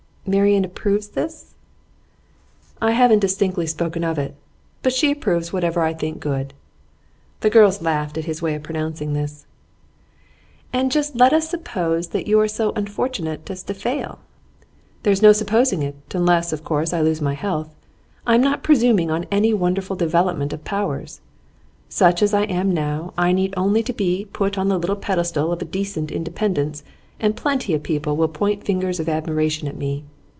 [0.23, 1.55] 'Marian approves this?'
[2.79, 4.35] 'I haven't distinctly spoken of it.
[4.83, 6.53] But she approves whatever I think good.'
[7.41, 9.47] The girls laughed at his way of pronouncing this.
[10.71, 14.19] 'And let us just suppose that you are so unfortunate as to fail?'
[15.01, 17.75] 'There's no supposing it, unless, of course, I lose my health.
[18.25, 21.19] I am not presuming on any wonderful development of powers.
[21.89, 25.51] Such as I am now, I need only to be put on the little pedestal
[25.51, 26.83] of a decent independence
[27.19, 30.03] and plenty of people will point fingers of admiration at me.